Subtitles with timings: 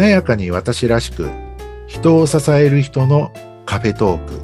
[0.00, 1.28] 華やかに私らしく
[1.86, 3.34] 人を支える人の
[3.66, 4.40] カフェトーク。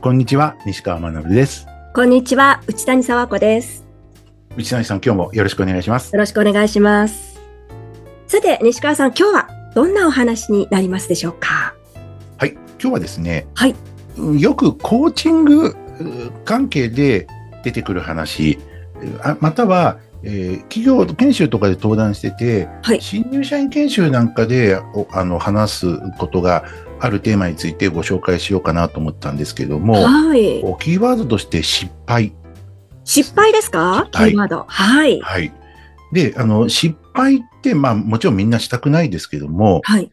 [0.00, 1.66] こんにちは西川学です。
[1.92, 3.84] こんにちは内谷沢子です。
[4.56, 6.10] 内谷さん今日もよろしくお願いします。
[6.14, 7.38] よろしくお願いします。
[8.26, 11.74] さて西川さん今日はどんなお話になりますでしょうか？
[12.38, 13.74] はい今日はですねはい。
[14.40, 15.76] よくコーチング
[16.46, 17.26] 関係で
[17.64, 18.58] 出てくる話
[19.22, 23.00] あまたは、えー企業研修とかで登壇してて、はい。
[23.00, 26.64] 新入社員研修なんかでおあの話すことが
[27.00, 30.60] あるテーマについてご紹介しようかなと思ったんですけども、はい。
[30.80, 32.32] キーワードとして失敗。
[33.04, 34.08] 失敗ですか？
[34.12, 34.64] キはいーワード。
[34.68, 35.20] はい。
[35.20, 35.52] はい。
[36.12, 40.12] で、あの、失敗って、まあ、もちろんみんなしたくないですけども、はい。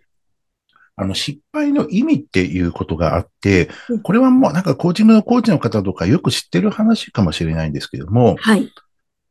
[0.95, 8.71] あの、失敗の意味っていうことがあってうん、これはもうなんかコーチングのコーチの方とかよく知ってる話かもしれないんですけども、はい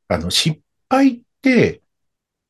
[0.08, 1.82] あの、失敗って、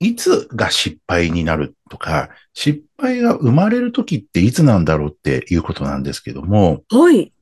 [0.00, 7.32] いつが失敗になるとか、失敗が生まれる時っていつなんだろうっていうことなんですけども、はい。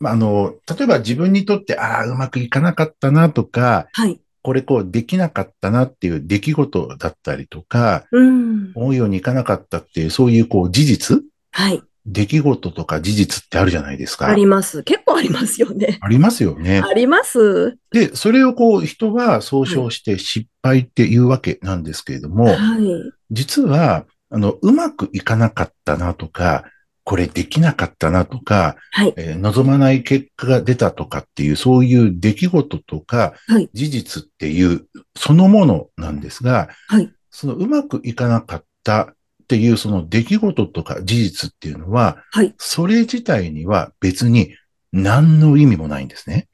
[0.00, 4.18] まああの、例えば自分にとって、ああ、うまくいかなかったなとか、はい。
[4.42, 8.72] これこうできなかったなっていう出来事だったりとか、うん。
[8.74, 14.26] 思うようにいかなかったっていう、そういうこう事実はい出来事とか事実ってあるじゃないですか。
[14.26, 14.82] あります。
[14.82, 15.98] 結構ありますよね。
[16.00, 16.82] ありますよね。
[16.84, 17.78] あります。
[17.90, 23.12] で、それをこう人は総称して失敗っていうわけなんですけれども、はい。
[23.30, 26.64] 実は、あの、うまくいかなかったなとか、
[27.04, 29.14] これできなかったなとか、はい。
[29.16, 33.70] えー望まない結果が出たとかっていう、そういう出来事とか、はい。
[33.72, 34.86] 事実っていう
[35.16, 37.12] そのものなんですが、はい。
[37.30, 39.14] そのうまくいかなかった
[39.52, 42.54] っていうその出来事とか事実っていうのは、はい。
[42.56, 44.56] それ自体には別に
[44.92, 46.48] 何の意味もないんですね。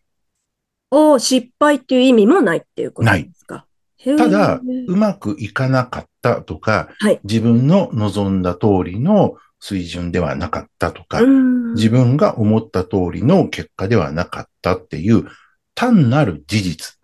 [0.91, 3.67] お失敗っていう意味もないっていうことですか？
[4.05, 7.21] ただ、うまくいかなかったとか、はい。
[7.23, 11.75] 自分の望んだ通りの水準ではなかったとか、うん。
[11.75, 15.29] 自分が思った通りの結果ではなかったっていう
[15.77, 16.97] 単なる事実、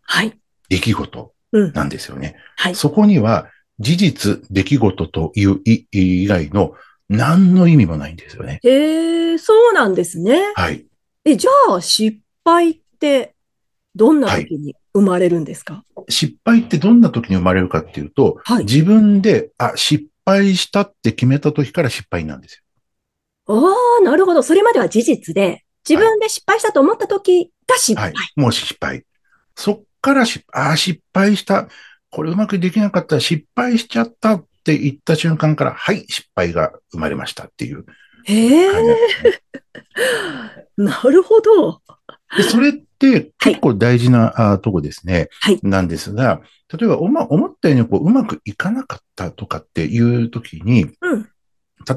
[0.00, 0.32] はい。
[0.70, 1.72] 出来事うん。
[1.74, 2.36] なんですよね。
[2.56, 2.74] はい。
[2.74, 3.48] そこには
[3.82, 6.74] 事実、出来事というい以外の
[7.08, 8.60] 何の意味もないんですよね。
[8.62, 10.86] へえそうなんですねはい。
[11.24, 13.34] え、じゃあ、失敗って、
[13.94, 15.84] どんな時に生まれるんですか？
[16.08, 18.64] 失敗ってどんな時に生まれるかっていうと、はい。
[18.64, 22.62] 自分で、あ、失敗したって決めた時から失敗なんです
[23.48, 23.54] よ。
[23.54, 24.42] ああ、なるほど。
[24.42, 28.12] それまでは事実で、自分で失敗したと思った時が失敗。
[28.12, 28.40] はい。
[28.40, 29.04] もう失敗。
[29.56, 31.68] そっから失敗、ああ、失敗した。
[32.12, 33.18] これうまくできなかった。
[33.18, 37.84] 失敗しちゃったって言った瞬間から、はい、失敗が生まれましたっていう
[38.24, 38.68] へえ、
[40.76, 41.80] なるほど。
[42.36, 45.28] で、それって結構大事な、あとこですね。
[45.40, 46.40] はいなんですが、
[46.72, 51.28] 例えばおま思ったようにこううまくいかなかったとかっていう時に、うん。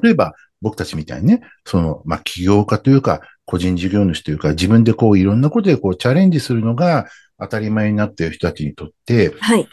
[0.01, 7.05] 例えば僕たちみたいにね、その、まあ、起業家というか、個人事業主というか、自分でこういろんなことでこうチャレンジするのが
[7.39, 9.69] 当たり前になっている人たちにとって、はい。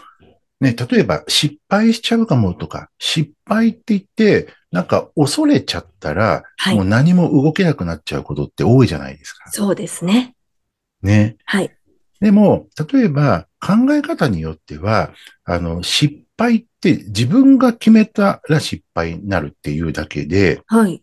[0.63, 9.51] ね、例えば失敗しちゃうかもとか、失敗って言って、なんか恐れちゃったら、はいもう何も動けなくなっちゃうことって多いじゃないですか。
[9.51, 10.37] そうですね。
[11.03, 11.37] ね。
[11.47, 11.77] はい。
[12.21, 15.13] でも、例えば考え方によっては、
[15.45, 21.03] あの、失敗って自分が決めたら失敗になるっていうだけで、はい。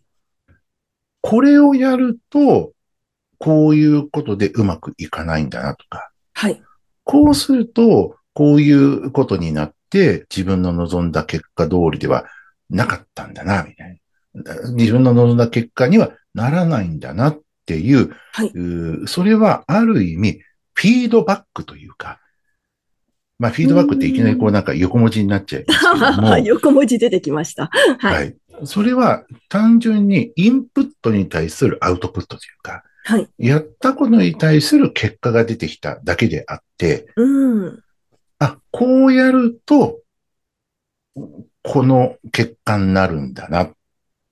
[1.20, 2.72] これをやると、
[3.36, 6.62] こういうことでうまくいかないんだなとか、はい。
[7.04, 12.24] こうすると、こういうことになって自分の望んだ結果通りでは
[12.70, 14.00] なかったんだな、みたい
[14.32, 14.54] な。
[14.72, 20.40] 自分の望んだ結果にはならないんだなっていう、はいうーそれはある意味、
[20.72, 22.18] フィードバックというか、
[23.38, 27.66] まあ、フィードバックっていきなりこうなんか横文字になっちゃいますけども、 横文字出てきました。
[27.98, 27.98] は。
[27.98, 28.66] はいい。
[28.66, 33.28] それは単純にインプットに対するアウトプットというか、はい。
[33.36, 37.82] やったことに対する結果が出てきただけであって、うん。
[38.40, 40.00] あ、こうやると、
[41.62, 43.70] この結果になるんだな。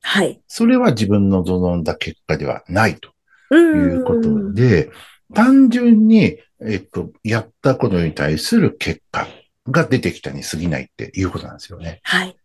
[0.01, 0.41] はい。
[0.49, 3.11] それは自分の望んだ結果ではないと
[3.51, 3.57] う。
[3.57, 4.91] いうんことで、
[5.35, 9.29] 単純に、えっと、やったことに対する結果
[9.69, 12.01] が出てきたに過ぎないっていうことなんですよね。
[12.03, 12.37] はい。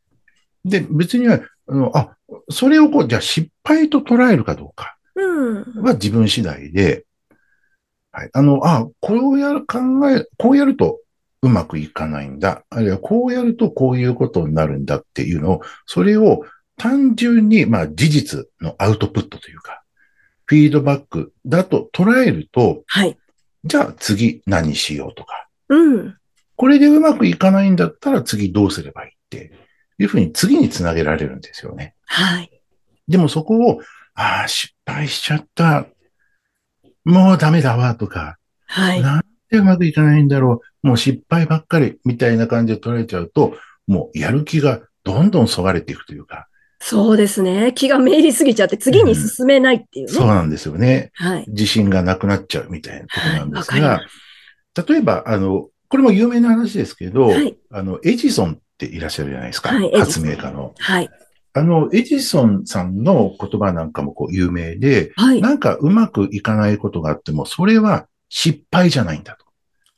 [0.66, 2.18] で、別には、あの、あ、
[2.50, 5.84] それをこう、じゃあ失敗と捉えるかどうかうん。
[5.84, 7.06] は自分次第で、
[8.12, 8.30] はい。
[8.34, 9.80] あの、あ、こうやる考
[10.12, 11.00] え、こうやると
[11.44, 12.64] うまくいかないんだ。
[12.70, 16.46] あるいはこうやるとこういうことになるんだっていうのを、それを
[16.78, 19.84] 単純に、まあ事実のアウトプットというか、
[20.46, 23.18] フィードバックだと捉えると、はい。
[23.66, 25.50] じゃあ次何しようとか。
[25.68, 26.18] うん。
[26.56, 29.52] これでうまくいかないんだったら次どうすればいいって
[30.00, 31.96] いうふうに次につなげられるんですよね。
[32.06, 32.50] はい。
[33.10, 33.82] でもそこを、
[34.16, 35.88] ああ、失敗しちゃった。
[37.04, 39.02] もうダメだわとか、はい。
[39.02, 40.73] なんでうまくいかないんだろう。
[40.84, 43.56] もう失敗ばっかりみたいな感じで捉えちゃうと、
[43.88, 46.48] もうやる気がどんどんそがれていくというか、
[46.86, 47.72] そうですね。
[47.74, 50.12] 気がめいりすぎちゃって次に進めないっていうね。
[50.12, 51.12] そうなんですよね。
[51.14, 51.46] はい。
[51.48, 54.00] 自信がなくなっちゃうみたいなところなんですはい
[54.86, 59.70] 例えば、あの、これも有名な話ですけど、はいあの、エジソンっていらっしゃるじゃないですか。
[59.70, 60.74] はい発明家の。
[60.78, 61.10] はい。
[61.54, 65.42] あの、エジソンさんの言葉なんかもこう有名で、はい。
[65.42, 69.43] なんかうまくいかないことがあっても、それは失敗じゃないんだと。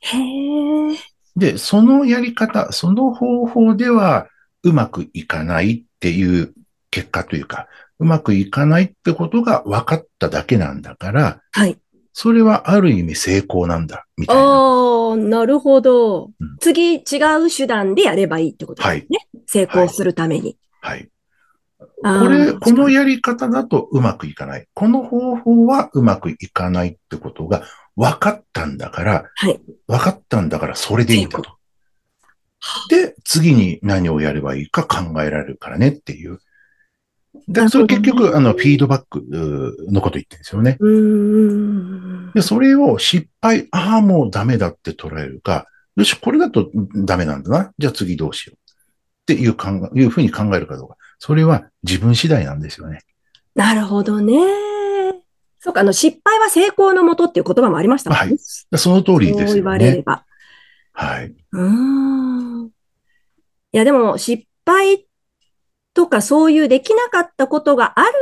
[0.06, 0.96] へえ。
[1.36, 4.28] で、そのやり方、その方法では
[4.62, 6.54] うまくいかないっていう
[6.90, 7.66] 結果というか、
[7.98, 11.78] うまくいかないってことが分かっただけなんだから、はい。
[12.12, 14.42] それはある意味成功なんだ、みたいな。
[14.42, 16.56] ああ、なるほどうん。
[16.60, 17.00] 次違
[17.44, 19.28] う手段でやればいいってことですね。
[19.46, 20.56] 成功するために。
[20.80, 21.08] はい。
[22.02, 24.66] あーこれ、このやり方だとうまくいかない。
[24.72, 27.62] この方法はうまくいかないってことが
[27.96, 29.60] 分かったんだから、はい。
[29.86, 31.56] 分かったんだからそれでいいんだと。
[32.90, 36.38] で、次に何をやればいいか考えられるからねっていう。
[37.48, 39.24] で、それ結局、あの、フィードバック
[39.90, 40.76] のこと言ってるんですよね。
[40.80, 42.32] うーん。
[42.32, 45.66] で、それを失敗、ああ、もうダメだって捉えるか、
[45.96, 46.70] よし、これだと
[47.04, 47.72] ダメなんだな。
[47.78, 48.56] じゃあ次どうしよう。
[48.56, 48.58] っ
[49.26, 50.96] ていう考え、いうふうに考えるかどうか。
[51.18, 53.00] それは自分次第なんですよね。
[53.54, 54.65] なるほどね。
[55.66, 58.26] そうか、あの、失敗は成功のもとっていう言葉もありましたもんね。
[58.26, 58.36] はい
[58.70, 59.90] でその通りですそう言わよね。
[59.90, 60.24] れれば。
[60.92, 61.34] はい。
[61.52, 62.66] うーん。
[62.66, 62.70] い
[63.72, 65.08] や、でも、失敗
[65.92, 68.12] とかそういうできなかったことがある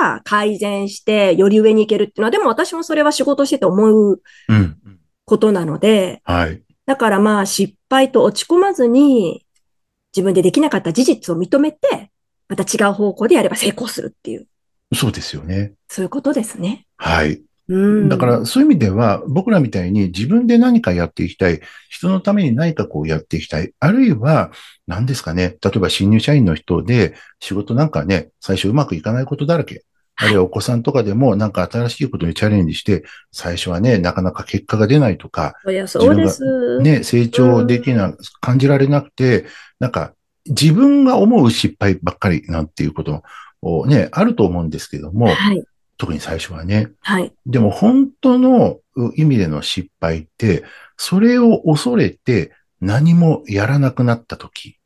[0.00, 4.76] から改善してより上に行けるっていうのは、でも私もそれは仕事してて思ううん。
[5.24, 6.62] ことなので、はい。
[6.84, 9.46] だからまあ失敗と落ち込まずに
[10.12, 12.10] 自分でできなかった事実を認めて、
[12.48, 14.48] また違う方向でやれば成功するっていう、
[14.94, 15.72] そうですよね。
[15.88, 16.86] そういうことですね。
[16.96, 17.40] はい。
[17.68, 18.08] うん。
[18.08, 24.50] だから、そういう意味では、僕らみたいに自分で何かやっていきたい、人のために何かこうやっていきたい、あるいは、
[24.86, 29.84] 何ですかね、例えば新入社員の人で、仕事なんかね、最初うまくいかないことだらけ。
[30.16, 36.78] あるいはお子さんとかでもなんか新しいことにチャレンジして、最初はね、なかなか結果が出ないとか、いや、そうです。
[36.80, 39.46] ね、成長できな、感じられなくて、
[39.80, 40.12] なんか
[40.46, 43.22] 自分が思う失敗ばっかりなんていうことを
[43.86, 45.64] ね、あると思うんですけども、はい。
[45.98, 46.90] 特に最初はね。
[47.00, 47.32] はい。
[47.46, 48.80] でも本当の
[49.14, 50.64] 意味での失敗って、
[50.96, 54.78] それを恐れて何もやらなくなった時、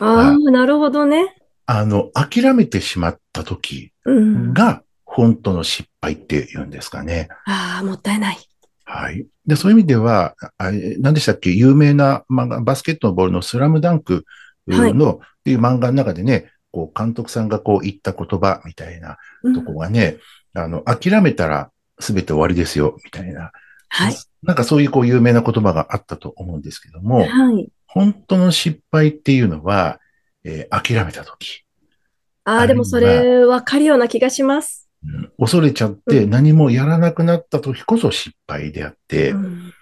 [0.00, 1.36] ああ、なるほどね。
[1.64, 4.52] あの、諦めてしまった時うん。
[4.52, 7.28] が本当の失敗って言うんですかね。
[7.46, 8.36] ああ、もったいない。
[8.84, 9.26] はい。
[9.46, 11.50] で、そういう意味では、あれ何でしたっけ？
[11.50, 14.26] 有名な漫画、バスケットのボールのスラムダンク
[14.68, 20.18] の、っていう漫画の中でね、こう、監督さんがこう言った言葉みたいなうんとこがね、
[20.52, 23.50] あの、諦めたら全て終わりですよ、みたいな。
[23.88, 24.14] はい。
[24.42, 27.66] なんかそういうこう有名な言葉があったと思うんですけども、はい。
[27.86, 30.00] 本当の失敗っていうのは、
[30.44, 31.64] えー諦めたとき、
[32.44, 34.90] ああ、でもそれわかるような気がします。
[35.02, 39.72] うん恐れちゃってうん何もやらなくなったときこそ失敗であって、うん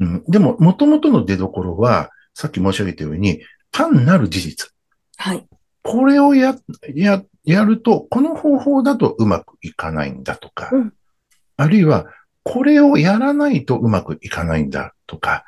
[0.00, 3.40] うんでも元々の出所は、さっき申し上げたように、
[3.72, 4.70] 単なる事実。
[5.16, 5.46] はい。
[5.88, 6.54] これをや、
[6.94, 10.92] や、やると、この方法だとうまくいかないんだとか、うん
[11.60, 12.06] あるいは、
[12.44, 15.44] これをやらないとうまくいかないんだとか、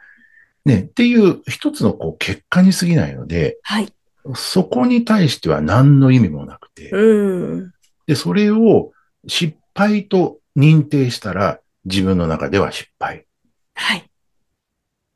[0.64, 3.92] ね、っていう一つのこう結果に過ぎないので、はい。
[4.34, 7.72] そこに対しては何の意味もなくて、うん。
[8.08, 8.90] で、それを
[9.28, 13.26] 失敗と認定したら自分の中では失敗。
[13.74, 14.10] はい。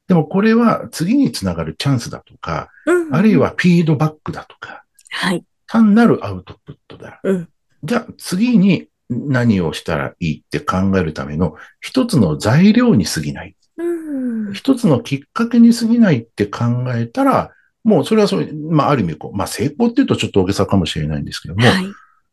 [0.06, 4.83] でもこれは次につながるチャンスだとか、うんあるい、はフィードバックだとか、
[5.14, 5.44] はい。
[5.66, 7.20] 単なるアウトプットだ。
[7.22, 7.48] うん。
[7.84, 13.56] じゃあ次に何をしたらいいって考えるための一つの材料に過ぎない。
[13.76, 14.52] うん。
[14.52, 17.52] 一つのきっかけに過ぎないって考えたら、
[17.84, 21.86] もうそれはそれ、まあある意味こう、まあ成功っていうとちょっと大げさかもしれないんですけども、はい。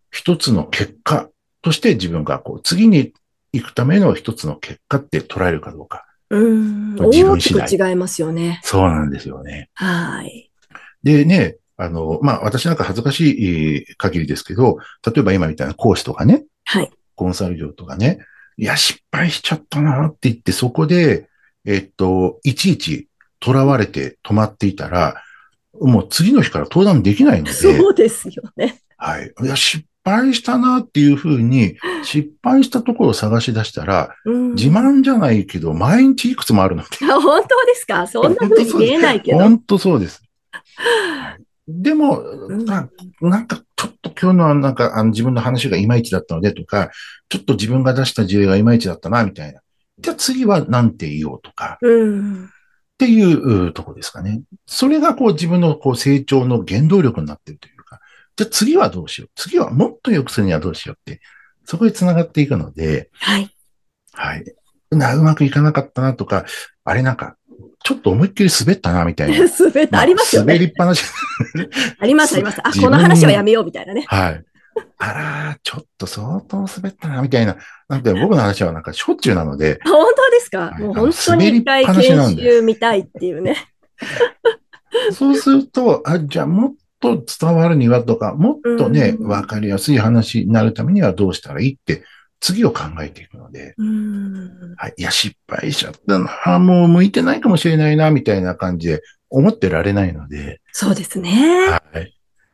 [0.09, 1.29] 一つの結果
[1.61, 3.13] として自分がこう、次に
[3.53, 6.05] 行くための一つの結果って捉えるかどうか。
[6.29, 6.95] うん。
[6.95, 8.61] 大きく違いますよね。
[8.63, 9.69] そうなんですよね。
[9.73, 10.51] はい。
[11.03, 16.91] でね、あの、まあ私なんか恥ずかしいえー限りですけど、例えば今みたいな講師とかね、はい。
[17.15, 18.19] コンサル業とかね、
[18.57, 21.27] いや、失敗しちゃったなって言って、そこで、
[21.65, 23.07] えっと、いちいち
[23.43, 25.21] 囚われて止まっていたら、
[25.79, 28.79] もう次の日から登壇できないので、そうですよね。
[28.97, 29.31] はい。
[29.43, 36.89] いや、失敗したなっていうふうに、失敗したところを探し出したら、うん自慢じゃないけど、毎日いくつもあるので。
[37.03, 38.05] あ本当ですか？
[38.07, 39.39] そんな風に見えないけど。
[39.39, 40.21] 本当そうです。
[41.81, 42.89] でも、うんな
[43.21, 46.91] なんか、ちょっと今日のはなんか、あの自分の話がいまいちだったのでとか、
[47.29, 49.61] ちょっと自分が出した事例がいまいちだったな、みたいな。
[49.99, 52.45] じゃあ次は何て言おうとか、うん。
[52.45, 52.47] っ
[52.97, 54.41] ていううとこですかね。
[54.65, 57.99] それがこう自分のこう成長の原動力になってるというか、
[58.35, 59.29] じゃあ次はどうしよう。
[59.35, 61.21] 次はもっと良くするにはどうしようって、
[61.65, 63.49] そこに繋がっていくので、はい。
[64.13, 64.45] はい。
[64.91, 66.45] な、うまくいかなかったなとか、
[66.83, 67.37] あれなんか、
[67.83, 69.37] ちょっと思いっきり滑ったな、みたいな。
[69.59, 70.53] 滑った、ありますよね。
[70.53, 71.03] 滑りっぱなし。
[71.99, 72.59] あります、あります。
[72.63, 74.03] あ、 この話はやめようみたいなね。
[74.07, 74.43] はい。
[74.99, 77.57] あらー、ちょっと相当滑ったな、みたいな。
[77.89, 80.71] なんか僕の話はなんかしょっちゅうなので、あ本当ですか？
[80.71, 82.03] はいもう本当に一回研で
[82.43, 83.57] 修見たいっていうね。
[85.11, 92.03] そうすると、あ、じゃあもっと伝わるにはとか、もっとね、うんわかりやすい話になるためにはどうしたらいいって、
[92.41, 94.75] 次を考えていくので、うん。
[94.75, 101.67] はい、いや、失敗しちゃったな、あもう向いてないかもしれないな、みたいな感じで思ってられないので、そうですね。
[101.69, 102.13] はい。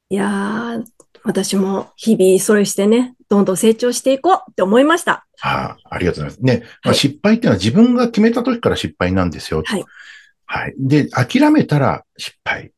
[0.10, 0.84] いやー、
[1.24, 5.26] 私も日々それしてね、どんどん成長していこうって思いました。
[5.40, 6.60] はあ、ありがとうございます。
[6.60, 9.64] ね、まあ、はい失敗っていうのは自分が決めた時から失敗なんですよ。
[9.66, 9.86] はい。
[10.46, 10.74] はい。
[10.78, 12.72] で、諦めたら失敗。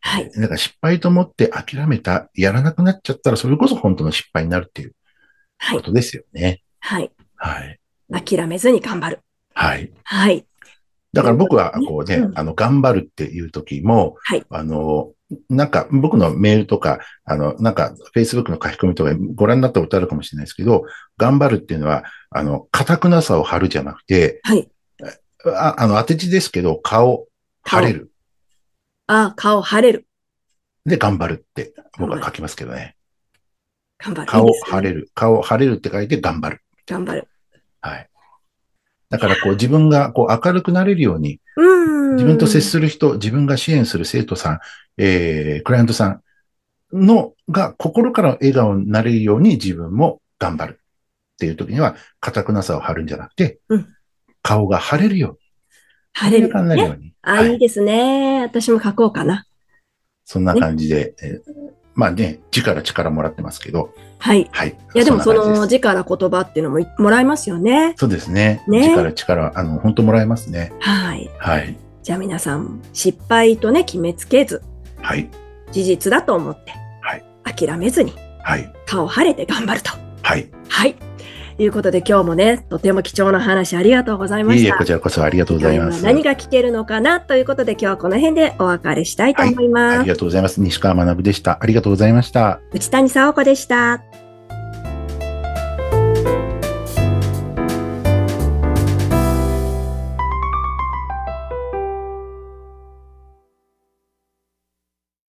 [0.00, 0.30] はい。
[0.30, 4.96] だから失敗と思って諦めた、やらなくなっちゃったら、それこそ本当の失敗になるっていうはい。
[5.72, 6.62] ことですよね。
[6.80, 7.10] はい。
[7.36, 7.80] はい。
[8.10, 9.20] 諦めずに頑張る。
[9.54, 9.90] はい。
[10.04, 10.46] はい。
[11.12, 15.12] だから僕は、こうね、うんあの、頑張るっていう時も、はいあの、
[15.48, 20.84] なんか僕のメールとか、あの、なんか Facebook の書き込みとかご覧になったことあるかもしれないですけど、
[21.16, 24.68] 頑張るっていうのは、あの、堅くなさを張るじゃなくて、はい。
[25.46, 27.26] ああの、当て字ですけど、顔、
[27.62, 28.10] 顔晴れる。
[29.06, 30.06] あ、顔晴れる。
[30.84, 32.95] で、頑張るって僕は書きますけどね。
[33.98, 34.26] 頑張る。
[34.26, 35.10] 顔いいですね晴れる。
[35.14, 36.60] 顔晴れるって書いて頑張る。
[36.86, 37.28] 頑張る。
[37.80, 38.08] はい。
[39.08, 42.16] だからこう自分がこう明るくなれるように、うん。
[42.16, 44.60] 自分と接する人、自分が支援する生徒さん、
[44.98, 46.22] えー、クライアントさん
[46.92, 53.88] のが心から笑顔になれるように自分も頑張るっていう時には、堅くなさを張るんじゃなくて、うん
[54.42, 55.38] 顔が晴れるように、
[56.12, 56.94] 晴れる、明るくなるよね。
[56.94, 57.14] うに。
[57.22, 58.42] あ、はいいいですね。
[58.42, 59.44] 私も書こうかな。
[60.24, 64.48] そんな感じで、えーまあね、字から力もらってますけど、はい。
[64.52, 64.76] はい。
[64.94, 67.94] いや、でもその字から言葉っていうのもいもらえますよね。
[67.96, 68.62] そうですね。
[68.68, 70.72] ね字から力、あの、本当もらえますね。
[70.78, 71.30] はい。
[71.38, 71.76] はい。
[72.02, 74.62] じゃあ皆さん、失敗とね、決めつけず、
[75.00, 75.28] はい。
[75.72, 78.12] 事実だと思って、はい諦めずに、
[78.42, 78.72] はい。
[78.84, 79.90] 顔晴れて頑張ると。
[80.22, 80.48] はい。
[80.68, 80.96] はい。
[81.56, 84.78] ということで今日もね、とても貴重な話ありがとうございまいえいえ、した。
[84.78, 86.04] こちらこそありがとうございます。
[86.04, 89.98] 何が聞けるのかなということで今日はこの辺でお別れしたいと思います。
[90.00, 90.60] ありがとうございます。
[90.60, 91.58] 西川学でした。
[91.60, 92.60] ありがとうございました。
[92.72, 94.25] 内谷沙央子でした。